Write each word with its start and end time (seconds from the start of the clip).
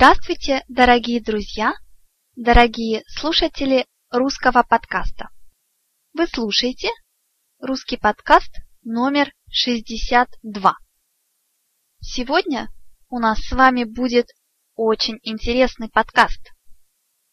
Здравствуйте, 0.00 0.64
дорогие 0.66 1.20
друзья, 1.20 1.74
дорогие 2.34 3.02
слушатели 3.06 3.86
русского 4.10 4.62
подкаста. 4.62 5.28
Вы 6.14 6.26
слушаете 6.26 6.88
русский 7.58 7.98
подкаст 7.98 8.50
номер 8.82 9.30
62. 9.50 10.74
Сегодня 12.00 12.70
у 13.10 13.18
нас 13.18 13.40
с 13.40 13.52
вами 13.52 13.84
будет 13.84 14.28
очень 14.74 15.18
интересный 15.22 15.90
подкаст. 15.90 16.50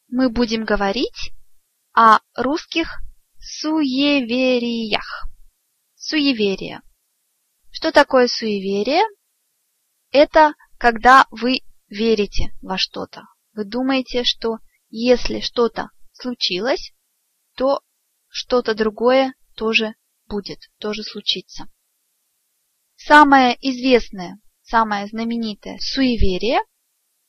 Мы 0.10 0.30
будем 0.30 0.66
говорить 0.66 1.32
о 1.94 2.20
русских 2.36 2.98
суевериях. 3.40 5.30
Суеверие. 5.96 6.82
Что 7.72 7.94
такое 7.94 8.28
суеверие? 8.28 9.06
Это 10.12 10.54
когда 10.78 11.28
вы 11.32 11.62
верите 11.90 12.54
во 12.62 12.78
что-то. 12.78 13.24
Вы 13.54 13.66
думаете, 13.66 14.24
что 14.24 14.58
если 14.90 15.40
что-то 15.40 15.90
случилось, 16.14 16.94
то 17.56 17.82
что-то 18.28 18.76
другое 18.76 19.34
тоже 19.56 19.96
будет, 20.28 20.60
тоже 20.80 21.04
случится. 21.04 21.66
Самое 22.96 23.56
известное, 23.62 24.40
самое 24.62 25.08
знаменитое 25.08 25.78
суеверие 25.80 26.60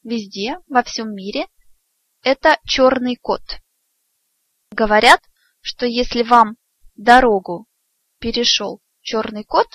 везде, 0.03 0.59
во 0.67 0.83
всем 0.83 1.15
мире, 1.15 1.47
это 2.23 2.59
черный 2.65 3.17
кот. 3.17 3.43
Говорят, 4.71 5.21
что 5.61 5.87
если 5.87 6.23
вам 6.23 6.57
дорогу 6.95 7.67
перешел 8.19 8.81
черный 9.01 9.45
кот, 9.45 9.69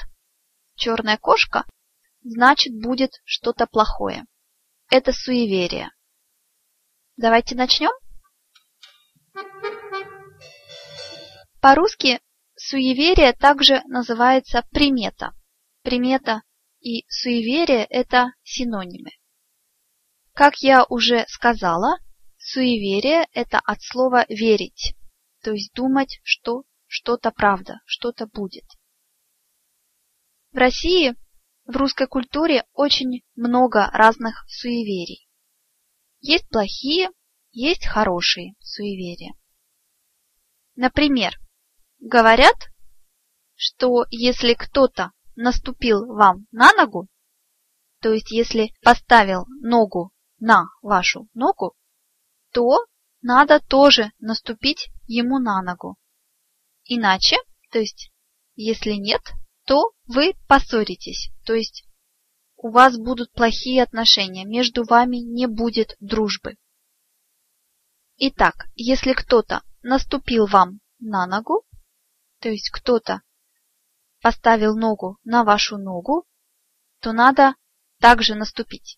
черная 0.75 1.17
кошка, 1.17 1.65
значит 2.21 2.73
будет 2.79 3.11
что-то 3.25 3.67
плохое. 3.67 4.25
Это 4.95 5.11
суеверие. 5.11 5.89
Давайте 7.17 7.55
начнем. 7.55 7.89
По-русски 11.59 12.21
суеверие 12.55 13.33
также 13.33 13.81
называется 13.87 14.61
примета. 14.69 15.33
Примета 15.81 16.43
и 16.79 17.05
суеверие– 17.09 17.85
это 17.89 18.35
синонимы. 18.43 19.09
Как 20.33 20.57
я 20.57 20.85
уже 20.87 21.25
сказала, 21.27 21.97
суеверие– 22.37 23.27
это 23.33 23.57
от 23.65 23.81
слова 23.81 24.27
«верить», 24.29 24.95
то 25.41 25.53
есть 25.53 25.73
думать, 25.73 26.19
что 26.21 26.65
что-то 26.85 27.31
правда, 27.31 27.79
что-то 27.87 28.27
будет. 28.27 28.65
В 30.51 30.57
России, 30.57 31.15
в 31.65 31.75
русской 31.75 32.07
культуре 32.07 32.65
очень 32.73 33.23
много 33.35 33.89
разных 33.91 34.45
суеверий. 34.47 35.27
Есть 36.19 36.47
плохие, 36.49 37.09
есть 37.51 37.85
хорошие 37.85 38.55
суеверия. 38.59 39.33
Например, 40.75 41.39
говорят, 41.99 42.55
что 43.55 44.05
если 44.09 44.53
кто-то 44.53 45.11
наступил 45.35 46.05
вам 46.05 46.47
на 46.51 46.73
ногу, 46.73 47.07
то 48.01 48.11
есть 48.11 48.31
если 48.31 48.73
поставил 48.81 49.45
ногу 49.61 50.11
на 50.39 50.65
вашу 50.81 51.29
ногу, 51.33 51.75
то 52.51 52.85
надо 53.21 53.59
тоже 53.59 54.11
наступить 54.19 54.89
ему 55.07 55.39
на 55.39 55.61
ногу. 55.61 55.97
Иначе, 56.85 57.37
то 57.71 57.79
есть 57.79 58.11
если 58.55 58.93
нет, 58.93 59.21
то 59.65 59.91
вы 60.05 60.33
поссоритесь, 60.47 61.31
то 61.45 61.53
есть 61.53 61.85
у 62.57 62.69
вас 62.69 62.97
будут 62.97 63.31
плохие 63.31 63.83
отношения, 63.83 64.45
между 64.45 64.83
вами 64.83 65.17
не 65.17 65.47
будет 65.47 65.95
дружбы. 65.99 66.55
Итак, 68.17 68.67
если 68.75 69.13
кто-то 69.13 69.63
наступил 69.81 70.45
вам 70.45 70.79
на 70.99 71.25
ногу, 71.27 71.65
то 72.39 72.49
есть 72.49 72.69
кто-то 72.69 73.21
поставил 74.21 74.77
ногу 74.77 75.17
на 75.23 75.43
вашу 75.43 75.77
ногу, 75.77 76.25
то 77.01 77.11
надо 77.11 77.55
также 77.99 78.35
наступить. 78.35 78.97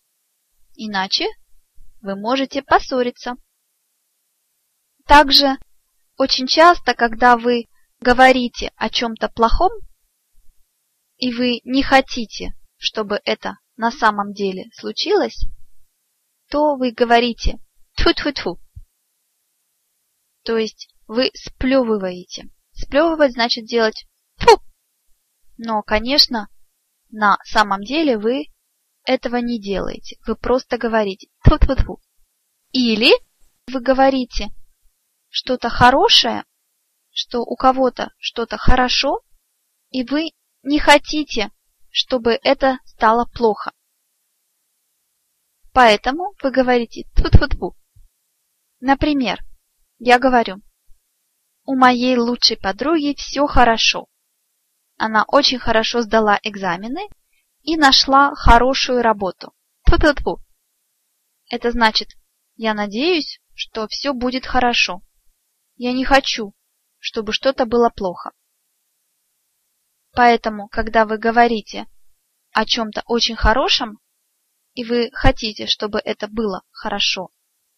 Иначе 0.74 1.26
вы 2.00 2.14
можете 2.14 2.62
поссориться. 2.62 3.34
Также 5.06 5.58
очень 6.16 6.46
часто, 6.46 6.94
когда 6.94 7.36
вы 7.36 7.66
говорите 8.00 8.72
о 8.76 8.90
чем-то 8.90 9.28
плохом, 9.28 9.72
и 11.18 11.32
вы 11.32 11.60
не 11.64 11.82
хотите, 11.82 12.52
чтобы 12.76 13.20
это 13.24 13.58
на 13.76 13.90
самом 13.90 14.32
деле 14.32 14.70
случилось, 14.72 15.46
то 16.48 16.76
вы 16.76 16.92
говорите 16.92 17.58
«тьфу-тьфу-тьфу». 17.96 18.60
То 20.44 20.56
есть 20.56 20.88
вы 21.06 21.30
сплевываете. 21.34 22.50
Сплевывать 22.72 23.32
значит 23.32 23.64
делать 23.64 24.06
«фу». 24.36 24.60
Но, 25.58 25.82
конечно, 25.82 26.48
на 27.10 27.38
самом 27.44 27.82
деле 27.82 28.18
вы 28.18 28.46
этого 29.04 29.36
не 29.36 29.60
делаете. 29.60 30.18
Вы 30.26 30.36
просто 30.36 30.78
говорите 30.78 31.28
«тьфу-тьфу-тьфу». 31.44 32.00
Или 32.72 33.12
вы 33.68 33.80
говорите 33.80 34.50
что-то 35.28 35.68
хорошее, 35.68 36.44
что 37.10 37.40
у 37.40 37.56
кого-то 37.56 38.10
что-то 38.18 38.58
хорошо, 38.58 39.22
и 39.90 40.04
вы 40.04 40.30
не 40.66 40.80
хотите, 40.80 41.52
чтобы 41.90 42.40
это 42.42 42.80
стало 42.84 43.24
плохо. 43.24 43.72
Поэтому 45.72 46.34
вы 46.42 46.50
говорите 46.50 47.04
«тьфу-тьфу-тьфу». 47.14 47.76
Например, 48.80 49.38
я 49.98 50.18
говорю, 50.18 50.60
у 51.64 51.76
моей 51.76 52.16
лучшей 52.16 52.56
подруги 52.56 53.14
все 53.16 53.46
хорошо. 53.46 54.08
Она 54.96 55.24
очень 55.28 55.60
хорошо 55.60 56.02
сдала 56.02 56.40
экзамены 56.42 57.08
и 57.62 57.76
нашла 57.76 58.34
хорошую 58.34 59.02
работу. 59.02 59.54
Тьфу-тьфу-тьфу. 59.86 60.40
Это 61.48 61.70
значит, 61.70 62.16
я 62.56 62.74
надеюсь, 62.74 63.40
что 63.54 63.86
все 63.86 64.12
будет 64.12 64.46
хорошо. 64.46 65.00
Я 65.76 65.92
не 65.92 66.04
хочу, 66.04 66.54
чтобы 66.98 67.32
что-то 67.32 67.66
было 67.66 67.88
плохо. 67.88 68.32
Поэтому, 70.16 70.68
когда 70.68 71.04
вы 71.04 71.18
говорите 71.18 71.86
о 72.52 72.64
чем-то 72.64 73.02
очень 73.06 73.36
хорошем, 73.36 74.00
и 74.74 74.82
вы 74.84 75.10
хотите, 75.12 75.66
чтобы 75.66 76.00
это 76.04 76.26
было 76.26 76.62
хорошо 76.72 77.30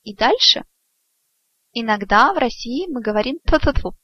и 0.04 0.14
дальше, 0.14 0.64
Иногда 1.72 2.32
в 2.32 2.38
России 2.38 2.86
мы 2.88 3.02
говорим 3.02 3.38
«тьфу-тьфу-тьфу». 3.46 3.96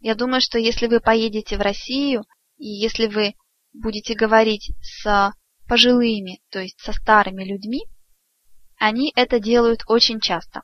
Я 0.00 0.14
думаю, 0.14 0.40
что 0.40 0.58
если 0.58 0.86
вы 0.86 1.00
поедете 1.00 1.56
в 1.56 1.60
Россию, 1.60 2.24
и 2.58 2.66
если 2.68 3.06
вы 3.06 3.34
будете 3.72 4.14
говорить 4.14 4.72
с 4.82 5.32
пожилыми, 5.66 6.42
то 6.50 6.60
есть 6.60 6.78
со 6.80 6.92
старыми 6.92 7.44
людьми, 7.44 7.86
они 8.76 9.12
это 9.16 9.40
делают 9.40 9.84
очень 9.88 10.20
часто. 10.20 10.62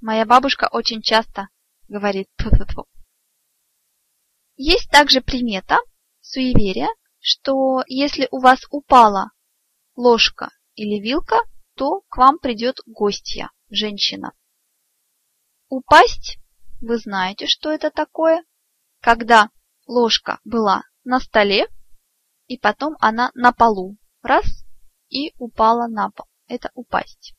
Моя 0.00 0.24
бабушка 0.24 0.68
очень 0.70 1.02
часто 1.02 1.48
говорит 1.88 2.28
«тьфу-тьфу-тьфу». 2.38 2.86
Есть 4.56 4.90
также 4.90 5.20
примета, 5.20 5.78
суеверие, 6.20 6.88
что 7.20 7.82
если 7.88 8.26
у 8.30 8.40
вас 8.40 8.60
упала 8.70 9.30
ложка 9.94 10.48
или 10.74 10.98
вилка, 10.98 11.40
то 11.74 12.00
к 12.08 12.16
вам 12.16 12.38
придет 12.38 12.78
гостья 12.86 13.50
женщина. 13.68 14.32
Упасть, 15.68 16.38
вы 16.80 16.96
знаете, 16.98 17.46
что 17.46 17.70
это 17.70 17.90
такое? 17.90 18.44
Когда 19.00 19.50
ложка 19.86 20.40
была 20.44 20.84
на 21.04 21.20
столе, 21.20 21.66
и 22.46 22.58
потом 22.58 22.96
она 23.00 23.30
на 23.34 23.52
полу. 23.52 23.96
Раз, 24.22 24.64
и 25.08 25.34
упала 25.38 25.86
на 25.86 26.10
пол. 26.10 26.26
Это 26.48 26.70
упасть. 26.74 27.34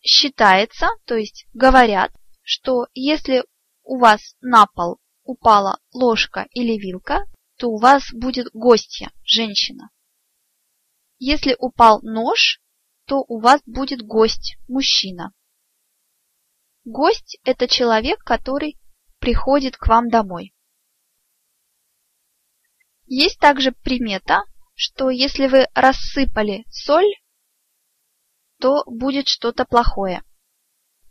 Считается, 0.00 0.88
то 1.04 1.14
есть 1.14 1.46
говорят, 1.52 2.12
что 2.42 2.86
если 2.94 3.44
у 3.82 3.98
вас 3.98 4.34
на 4.40 4.66
пол 4.66 4.98
упала 5.32 5.78
ложка 5.92 6.46
или 6.52 6.78
вилка, 6.78 7.24
то 7.56 7.68
у 7.68 7.78
вас 7.78 8.12
будет 8.12 8.48
гостья, 8.52 9.10
женщина. 9.24 9.90
если 11.18 11.54
упал 11.58 12.00
нож, 12.02 12.60
то 13.06 13.24
у 13.28 13.40
вас 13.40 13.60
будет 13.64 14.02
гость, 14.02 14.56
мужчина. 14.68 15.32
Гость– 16.84 17.38
это 17.44 17.68
человек, 17.68 18.18
который 18.24 18.78
приходит 19.20 19.76
к 19.76 19.86
вам 19.86 20.08
домой. 20.08 20.52
Есть 23.06 23.38
также 23.38 23.70
примета, 23.70 24.42
что 24.74 25.10
если 25.10 25.46
вы 25.46 25.68
рассыпали 25.74 26.64
соль, 26.70 27.14
то 28.58 28.82
будет 28.86 29.28
что-то 29.28 29.64
плохое. 29.64 30.24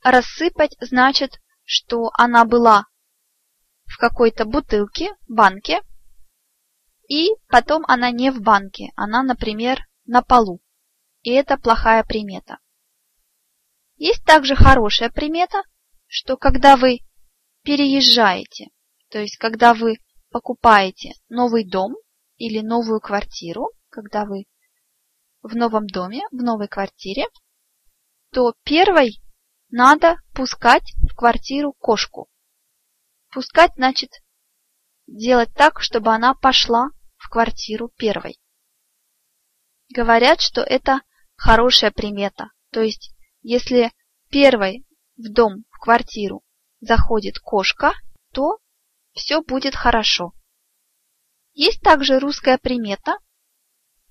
Рассыпать 0.03 0.75
значит, 0.81 1.39
что 1.63 2.09
она 2.13 2.43
была 2.43 2.90
в 3.91 3.97
какой-то 3.97 4.45
бутылке, 4.45 5.09
банке, 5.27 5.81
и 7.09 7.31
потом 7.49 7.83
она 7.87 8.09
не 8.09 8.31
в 8.31 8.41
банке, 8.41 8.91
она, 8.95 9.21
например, 9.21 9.81
на 10.05 10.21
полу. 10.21 10.61
И 11.23 11.31
это 11.31 11.57
плохая 11.57 12.03
примета. 12.03 12.59
Есть 13.97 14.23
также 14.23 14.55
хорошая 14.55 15.09
примета, 15.09 15.63
что 16.07 16.37
когда 16.37 16.77
вы 16.77 16.99
переезжаете, 17.63 18.69
то 19.09 19.19
есть 19.19 19.37
когда 19.37 19.73
вы 19.73 19.97
покупаете 20.31 21.11
новый 21.27 21.69
дом 21.69 21.95
или 22.37 22.61
новую 22.61 23.01
квартиру, 23.01 23.71
когда 23.89 24.25
вы 24.25 24.45
в 25.43 25.53
новом 25.55 25.85
доме, 25.85 26.21
в 26.31 26.41
новой 26.41 26.69
квартире, 26.69 27.25
то 28.31 28.53
первой 28.63 29.21
надо 29.69 30.15
пускать 30.33 30.93
в 31.09 31.13
квартиру 31.13 31.73
кошку. 31.73 32.29
Пускать 33.31 33.71
значит 33.75 34.11
делать 35.07 35.53
так, 35.53 35.81
чтобы 35.81 36.13
она 36.13 36.33
пошла 36.33 36.89
в 37.15 37.29
квартиру 37.29 37.89
первой. 37.95 38.37
Говорят, 39.89 40.41
что 40.41 40.61
это 40.61 41.01
хорошая 41.35 41.91
примета. 41.91 42.49
То 42.71 42.81
есть, 42.81 43.13
если 43.41 43.91
первой 44.29 44.85
в 45.15 45.31
дом, 45.31 45.63
в 45.69 45.79
квартиру 45.79 46.43
заходит 46.81 47.39
кошка, 47.39 47.93
то 48.33 48.59
все 49.13 49.41
будет 49.41 49.75
хорошо. 49.75 50.33
Есть 51.53 51.81
также 51.81 52.19
русская 52.19 52.57
примета, 52.57 53.17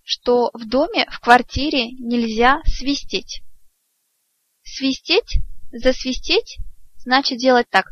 что 0.02 0.50
в 0.54 0.66
доме, 0.66 1.06
в 1.10 1.20
квартире 1.20 1.90
нельзя 1.92 2.60
свистеть. 2.64 3.42
Свистеть, 4.62 5.38
засвистеть, 5.72 6.58
значит 6.96 7.38
делать 7.38 7.68
так. 7.70 7.86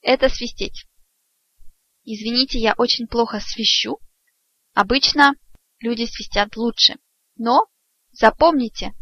Это 0.00 0.28
свистеть. 0.28 0.86
Извините, 2.04 2.58
я 2.58 2.74
очень 2.76 3.06
плохо 3.06 3.40
свищу. 3.40 3.98
Обычно 4.74 5.34
люди 5.78 6.04
свистят 6.04 6.56
лучше. 6.56 6.96
Но 7.36 7.66
запомните, 8.12 8.92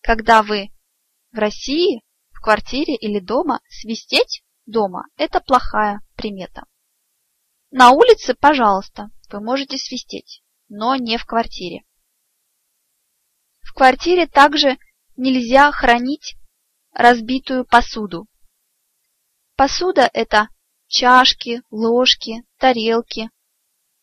когда 0.00 0.42
вы 0.42 0.70
в 1.30 1.38
России, 1.38 2.02
в 2.32 2.40
квартире 2.40 2.96
или 2.96 3.20
дома, 3.20 3.60
свистеть 3.68 4.42
дома– 4.66 5.04
это 5.16 5.40
плохая 5.40 6.00
примета. 6.16 6.64
На 7.70 7.90
улице, 7.90 8.34
пожалуйста, 8.34 9.10
вы 9.30 9.40
можете 9.40 9.78
свистеть, 9.78 10.42
но 10.68 10.96
не 10.96 11.16
в 11.16 11.24
квартире. 11.24 11.84
В 13.60 13.72
квартире 13.72 14.26
также 14.26 14.76
нельзя 15.16 15.72
хранить 15.72 16.36
разбитую 16.92 17.64
посуду. 17.64 18.26
Посуда– 19.56 20.08
это 20.12 20.48
чашки, 20.86 21.62
ложки, 21.70 22.44
тарелки 22.58 23.30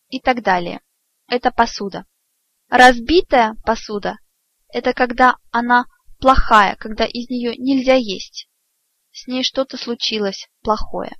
и 0.08 0.20
так 0.20 0.42
далее. 0.42 0.80
Это 1.26 1.50
посуда. 1.50 2.06
Разбитая 2.68 3.54
посуда– 3.64 4.16
это 4.68 4.92
когда 4.92 5.36
она 5.50 5.86
плохая, 6.18 6.76
когда 6.76 7.04
из 7.04 7.28
нее 7.28 7.56
нельзя 7.56 7.94
есть. 7.94 8.48
С 9.12 9.26
ней 9.26 9.42
что-то 9.42 9.76
случилось 9.76 10.48
плохое. 10.62 11.16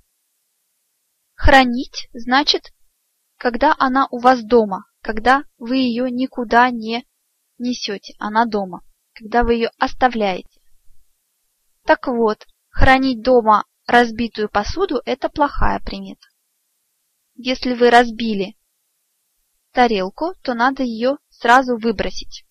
Хранить 1.34 2.08
значит, 2.12 2.72
когда 3.36 3.74
она 3.78 4.06
у 4.10 4.18
вас 4.18 4.44
дома, 4.44 4.84
когда 5.00 5.44
вы 5.58 5.78
ее 5.78 6.10
никуда 6.10 6.70
не 6.70 7.04
несете, 7.58 8.14
она 8.18 8.46
дома, 8.46 8.82
когда 9.14 9.42
вы 9.42 9.54
ее 9.54 9.70
оставляете. 9.78 10.60
Так 11.84 12.06
вот, 12.06 12.46
хранить 12.68 13.22
дома 13.22 13.64
разбитую 13.90 14.48
посуду– 14.48 15.02
это 15.04 15.28
плохая 15.28 15.80
примета. 15.80 16.28
Если 17.34 17.74
вы 17.74 17.90
разбили 17.90 18.56
тарелку, 19.72 20.34
то 20.42 20.54
надо 20.54 20.84
ее 20.84 21.16
сразу 21.28 21.76
выбросить. 21.76 22.44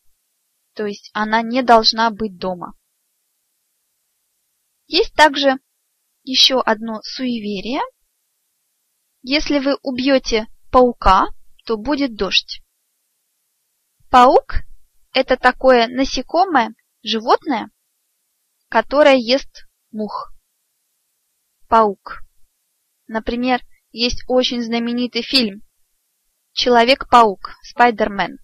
То 0.73 0.85
есть 0.85 1.09
она 1.13 1.41
не 1.41 1.61
должна 1.61 2.11
быть 2.11 2.37
дома. 2.37 2.73
Есть 4.87 5.13
также 5.13 5.59
еще 6.23 6.59
одно 6.59 7.01
суеверие. 7.03 7.81
Если 9.21 9.59
вы 9.59 9.77
убьете 9.81 10.47
паука, 10.71 11.27
то 11.65 11.77
будет 11.77 12.15
дождь. 12.15 12.61
Паук– 14.09 14.63
это 15.13 15.37
такое 15.37 15.87
насекомое, 15.87 16.73
животное, 17.03 17.69
которое 18.69 19.15
ест 19.15 19.67
мух. 19.91 20.33
Паук. 21.69 22.23
Например, 23.05 23.61
есть 23.91 24.23
очень 24.27 24.63
знаменитый 24.63 25.21
фильм 25.21 25.61
Человек-паук, 26.51 27.51
Спайдермен 27.61 28.39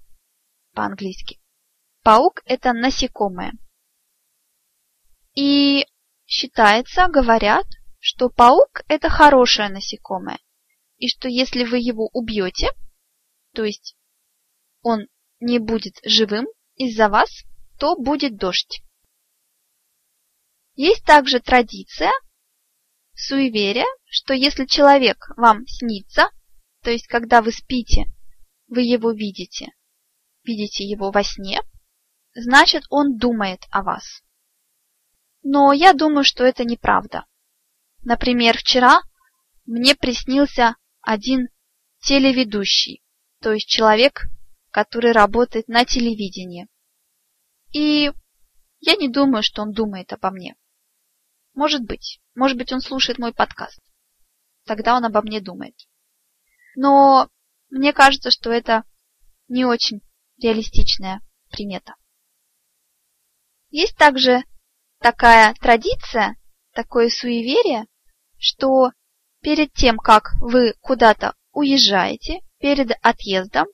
по-английски. 0.74 1.39
Паук– 2.04 2.44
это 2.45 2.72
насекомое. 2.74 3.54
И 5.36 5.88
считается, 6.27 7.07
говорят, 7.07 7.66
что 8.00 8.30
паук– 8.30 8.83
это 8.88 9.10
хорошее 9.10 9.69
насекомое. 9.69 10.38
И 10.98 11.07
что 11.07 11.27
если 11.27 11.63
вы 11.63 11.80
его 11.80 12.07
убьете, 12.13 12.69
то 13.56 13.63
есть 13.63 13.98
он 14.83 15.07
не 15.39 15.57
будет 15.57 15.95
живым 16.06 16.45
из-за 16.75 17.10
вас, 17.10 17.44
то 17.80 17.95
будет 17.95 18.38
дождь. 18.38 18.83
Есть 20.75 21.04
также 21.06 21.39
традиция, 21.39 22.12
суеверие, 23.15 23.85
что 24.06 24.33
если 24.33 24.65
человек 24.65 25.29
вам 25.38 25.65
снится, 25.67 26.29
то 26.81 26.91
есть, 26.91 27.07
когда 27.07 27.41
вы 27.41 27.51
спите, 27.51 28.06
вы 28.67 28.81
его 28.81 29.12
видите, 29.12 29.69
видите 30.43 30.84
его 30.84 31.12
во 31.12 31.24
сне, 31.24 31.62
значит, 32.34 32.84
он 32.89 33.17
думает 33.17 33.65
о 33.72 33.84
вас. 33.84 34.22
Но 35.41 35.74
я 35.74 35.93
думаю, 35.93 36.24
что 36.24 36.43
это 36.43 36.63
неправда. 36.63 37.25
Например, 38.03 38.57
вчера 38.57 39.01
мне 39.65 39.95
приснился 39.95 40.75
один 41.01 41.48
телеведущий, 42.01 43.03
то 43.41 43.53
есть 43.53 43.67
человек, 43.67 44.27
который 44.72 45.12
работает 45.12 45.67
на 45.67 45.86
телевидении. 45.86 46.67
И 47.72 48.12
я 48.79 48.95
не 48.95 49.10
думаю, 49.10 49.41
что 49.41 49.62
он 49.62 49.72
думает 49.72 50.13
обо 50.13 50.31
мне. 50.31 50.55
Может 51.55 51.83
быть. 51.83 52.19
Может 52.35 52.57
быть, 52.57 52.71
он 52.74 52.81
слушает 52.81 53.17
мой 53.17 53.33
подкаст. 53.33 53.79
Тогда 54.65 54.95
он 54.95 55.05
обо 55.05 55.21
мне 55.21 55.39
думает. 55.39 55.75
Но 56.75 57.29
мне 57.69 57.93
кажется, 57.93 58.29
что 58.29 58.51
это 58.51 58.83
не 59.47 59.63
очень 59.65 60.01
реалистичная 60.38 61.21
примета. 61.50 61.95
Есть 63.69 63.95
также 63.97 64.43
такая 65.00 65.53
традиция, 65.55 66.35
такое 66.74 67.09
суеверие, 67.09 67.85
что 68.38 68.91
перед 69.41 69.71
тем, 69.74 69.97
как 69.97 70.33
вы 70.41 70.74
куда-то 70.81 71.35
уезжаете, 71.51 72.41
перед 72.59 72.91
отъездом, 73.01 73.67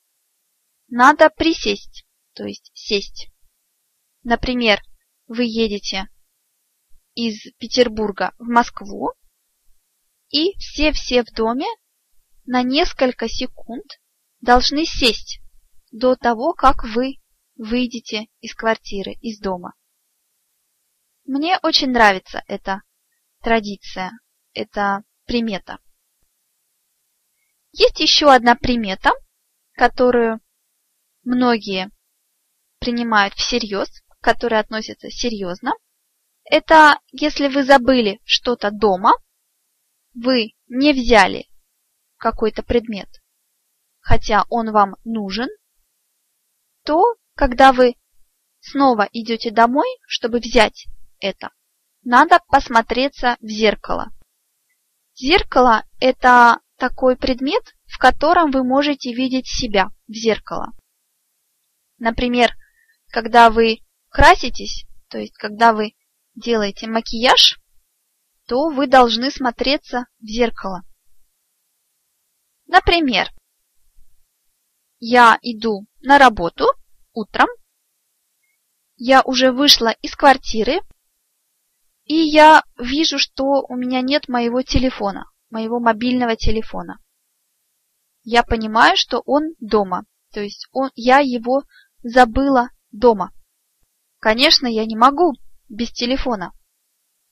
надо 0.87 1.29
присесть, 1.29 2.05
то 2.33 2.43
есть 2.45 2.69
сесть. 2.73 3.31
Например, 4.23 4.81
вы 5.27 5.45
едете 5.45 6.09
из 7.13 7.51
Петербурга 7.57 8.33
в 8.37 8.47
Москву, 8.47 9.11
и 10.29 10.57
все-все 10.57 11.23
в 11.23 11.31
доме 11.33 11.67
на 12.45 12.63
несколько 12.63 13.27
секунд 13.27 13.99
должны 14.39 14.85
сесть 14.85 15.41
до 15.91 16.15
того, 16.15 16.53
как 16.53 16.83
вы 16.83 17.15
выйдете 17.55 18.27
из 18.39 18.55
квартиры, 18.55 19.13
из 19.21 19.39
дома. 19.39 19.73
Мне 21.25 21.59
очень 21.61 21.91
нравится 21.91 22.43
эта 22.47 22.81
традиция, 23.41 24.11
эта 24.53 25.03
примета. 25.25 25.79
Есть 27.71 27.99
еще 27.99 28.33
одна 28.33 28.55
примета, 28.55 29.11
которую 29.73 30.41
многие 31.23 31.89
принимают 32.79 33.33
всерьез, 33.35 33.89
которая 34.19 34.61
относится 34.61 35.09
серьезно. 35.09 35.73
Это 36.51 36.99
если 37.13 37.47
вы 37.47 37.63
забыли 37.63 38.19
что-то 38.25 38.71
дома, 38.71 39.13
вы 40.13 40.51
не 40.67 40.91
взяли 40.91 41.47
какой-то 42.17 42.61
предмет, 42.61 43.07
хотя 44.01 44.43
он 44.49 44.73
вам 44.73 44.97
нужен, 45.05 45.47
то 46.83 47.15
когда 47.35 47.71
вы 47.71 47.95
снова 48.59 49.07
идете 49.13 49.49
домой, 49.49 49.87
чтобы 50.05 50.39
взять 50.39 50.87
это, 51.21 51.51
надо 52.03 52.41
посмотреться 52.49 53.37
в 53.39 53.47
зеркало. 53.47 54.11
Зеркало– 55.15 55.85
это 56.01 56.59
такой 56.75 57.15
предмет, 57.15 57.63
в 57.85 57.97
котором 57.97 58.51
вы 58.51 58.65
можете 58.65 59.13
видеть 59.13 59.47
себя 59.47 59.91
в 60.05 60.11
зеркало. 60.11 60.73
Например, 61.97 62.51
когда 63.07 63.49
вы 63.49 63.77
краситесь, 64.09 64.85
то 65.07 65.17
есть 65.17 65.37
когда 65.37 65.71
вы 65.71 65.93
делаете 66.35 66.87
макияж, 66.87 67.59
то 68.47 68.69
вы 68.69 68.87
должны 68.87 69.31
смотреться 69.31 70.05
в 70.19 70.25
зеркало. 70.25 70.81
Например, 72.67 73.29
я 74.99 75.37
иду 75.41 75.87
на 76.01 76.17
работу 76.17 76.65
утром, 77.13 77.47
я 78.95 79.21
уже 79.23 79.51
вышла 79.51 79.89
из 80.01 80.15
квартиры, 80.15 80.81
и 82.05 82.15
я 82.15 82.63
вижу, 82.77 83.17
что 83.17 83.63
у 83.67 83.75
меня 83.75 84.01
нет 84.01 84.27
моего 84.27 84.61
телефона, 84.61 85.25
моего 85.49 85.79
мобильного 85.79 86.35
телефона. 86.35 86.99
Я 88.23 88.43
понимаю, 88.43 88.95
что 88.97 89.21
он 89.25 89.55
дома, 89.59 90.05
то 90.31 90.41
есть 90.41 90.67
он, 90.71 90.91
я 90.95 91.19
его 91.19 91.63
забыла 92.03 92.69
дома. 92.91 93.31
Конечно, 94.19 94.67
я 94.67 94.85
не 94.85 94.95
могу 94.95 95.33
без 95.71 95.91
телефона. 95.91 96.51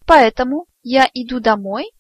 Поэтому 0.06 0.66
я 0.82 1.08
иду 1.14 1.40
домой 1.40 1.92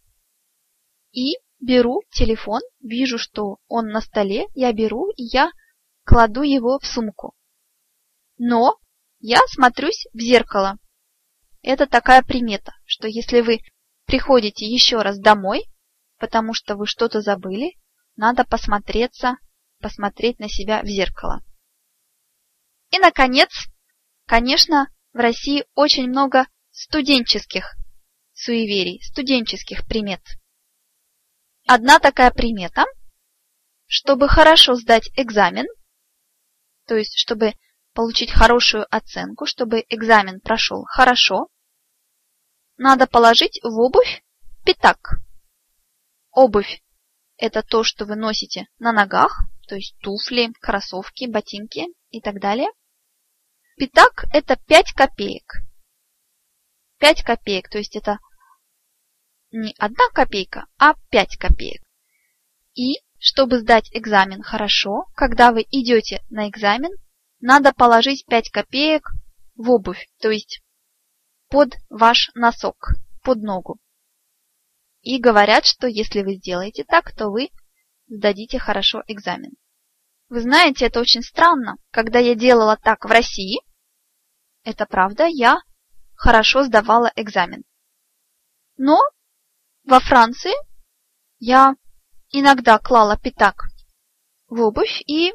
и 1.11 1.35
беру 1.59 2.01
телефон, 2.11 2.61
вижу, 2.79 3.17
что 3.17 3.57
он 3.67 3.87
на 3.87 4.01
столе, 4.01 4.45
я 4.55 4.71
беру 4.71 5.11
и 5.11 5.23
я 5.23 5.51
кладу 6.05 6.41
его 6.41 6.79
в 6.79 6.85
сумку. 6.85 7.35
Но 8.37 8.79
я 9.19 9.39
смотрюсь 9.47 10.07
в 10.13 10.19
зеркало. 10.19 10.77
Это 11.61 11.85
такая 11.87 12.23
примета, 12.23 12.73
что 12.85 13.07
если 13.07 13.41
вы 13.41 13.59
приходите 14.05 14.65
еще 14.65 15.01
раз 15.01 15.19
домой, 15.19 15.65
потому 16.17 16.53
что 16.53 16.77
вы 16.77 16.87
что-то 16.87 17.19
забыли, 17.21 17.75
надо 18.15 18.45
посмотреться, 18.45 19.35
посмотреть 19.79 20.39
на 20.39 20.47
себя 20.47 20.81
в 20.81 20.87
зеркало. 20.87 21.43
И, 22.91 22.97
наконец, 22.97 23.49
конечно, 24.25 24.87
в 25.19 25.21
России 25.21 25.65
очень 25.75 26.07
много 26.07 26.47
студенческих 26.71 27.75
суеверий, 28.31 29.03
студенческих 29.03 29.85
примет. 29.85 30.21
Одна 31.67 31.99
такая 31.99 32.31
примета, 32.31 32.85
чтобы 33.85 34.29
хорошо 34.29 34.75
сдать 34.75 35.09
экзамен, 35.17 35.65
то 36.87 36.95
есть 36.95 37.19
чтобы 37.19 37.55
получить 37.93 38.31
хорошую 38.31 38.85
оценку, 38.89 39.45
чтобы 39.45 39.83
экзамен 39.89 40.39
прошел 40.39 40.85
хорошо, 40.85 41.49
надо 42.77 43.05
положить 43.05 43.59
в 43.61 43.77
обувь 43.77 44.23
пятак. 44.63 45.19
Обувь– 46.31 46.81
это 47.35 47.61
то, 47.61 47.83
что 47.83 48.05
вы 48.05 48.15
носите 48.15 48.67
на 48.77 48.93
ногах, 48.93 49.41
то 49.67 49.75
есть 49.75 49.97
туфли, 49.99 50.53
кроссовки, 50.61 51.27
ботинки 51.27 51.87
и 52.09 52.21
так 52.21 52.39
далее. 52.39 52.69
Пятак– 53.79 54.25
это 54.33 54.57
5 54.57 54.91
копеек. 54.91 55.61
5 56.97 57.23
копеек, 57.23 57.69
то 57.69 57.77
есть 57.77 57.95
это 57.95 58.19
не 59.51 59.73
одна 59.77 60.09
копейка, 60.13 60.67
а 60.77 60.95
5 61.11 61.37
копеек. 61.37 61.81
И 62.75 62.99
чтобы 63.19 63.59
сдать 63.59 63.89
экзамен 63.93 64.41
хорошо, 64.41 65.05
когда 65.15 65.53
вы 65.53 65.61
идете 65.71 66.25
на 66.29 66.49
экзамен, 66.49 66.91
надо 67.39 67.71
положить 67.71 68.25
5 68.25 68.49
копеек 68.49 69.11
в 69.55 69.69
обувь, 69.69 70.09
то 70.19 70.29
есть 70.29 70.61
под 71.47 71.75
ваш 71.89 72.31
носок, 72.35 72.95
под 73.23 73.41
ногу. 73.43 73.79
И 75.03 75.21
говорят, 75.21 75.65
что 75.65 75.87
если 75.87 76.21
вы 76.21 76.35
сделаете 76.35 76.83
так, 76.83 77.15
то 77.15 77.29
вы 77.29 77.47
сдадите 78.07 78.59
хорошо 78.59 79.03
экзамен. 79.07 79.51
Вы 80.27 80.41
знаете, 80.41 80.85
это 80.85 80.99
очень 80.99 81.23
странно. 81.23 81.77
Когда 81.91 82.19
я 82.19 82.35
делала 82.35 82.75
так 82.75 83.05
в 83.05 83.07
России, 83.07 83.61
это 84.63 84.85
правда, 84.85 85.25
я 85.25 85.61
хорошо 86.15 86.63
сдавала 86.63 87.11
экзамен. 87.15 87.63
Но 88.77 88.99
во 89.83 89.99
Франции 89.99 90.53
я 91.39 91.75
иногда 92.31 92.77
клала 92.77 93.17
пятак 93.17 93.63
в 94.47 94.61
обувь, 94.61 95.01
и 95.07 95.33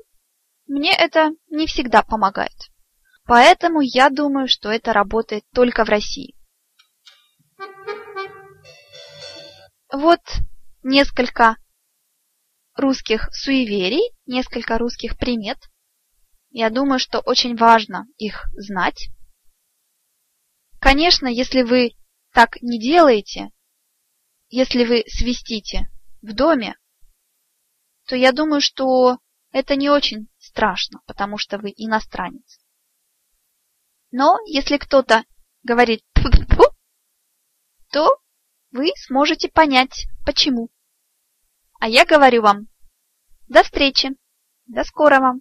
мне 0.66 0.92
это 0.96 1.30
не 1.48 1.66
всегда 1.66 2.02
помогает. 2.02 2.56
Поэтому 3.26 3.80
я 3.80 4.10
думаю, 4.10 4.48
что 4.48 4.70
это 4.70 4.92
работает 4.92 5.44
только 5.52 5.84
в 5.84 5.88
России. 5.88 6.36
Вот 9.90 10.20
несколько 10.82 11.56
русских 12.74 13.28
суеверий, 13.32 14.12
несколько 14.26 14.78
русских 14.78 15.16
примет. 15.16 15.58
Я 16.56 16.70
думаю, 16.70 17.00
что 17.00 17.18
очень 17.18 17.56
важно 17.56 18.06
их 18.16 18.44
знать. 18.52 19.08
Конечно, 20.78 21.26
если 21.26 21.62
вы 21.62 21.96
так 22.32 22.62
не 22.62 22.78
делаете, 22.78 23.50
если 24.50 24.84
вы 24.84 25.02
свистите 25.08 25.90
в 26.22 26.32
доме, 26.32 26.78
то 28.06 28.14
я 28.14 28.30
думаю, 28.30 28.60
что 28.60 29.18
это 29.50 29.74
не 29.74 29.90
очень 29.90 30.28
страшно, 30.38 31.00
потому 31.06 31.38
что 31.38 31.58
вы 31.58 31.72
иностранец. 31.76 32.60
Но 34.12 34.36
если 34.46 34.76
кто-то 34.76 35.24
говорит 35.64 36.04
«тьфу-тьфу», 36.14 36.72
то 37.90 38.16
вы 38.70 38.92
сможете 38.94 39.48
понять, 39.48 40.06
почему. 40.24 40.70
А 41.80 41.88
я 41.88 42.06
говорю 42.06 42.42
вам 42.42 42.68
до 43.48 43.64
встречи, 43.64 44.10
до 44.66 44.84
скорого, 44.84 45.40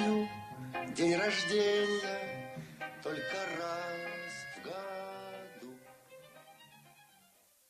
день 0.95 1.15
рождения 1.15 2.59
только 3.03 3.37
раз. 3.59 3.70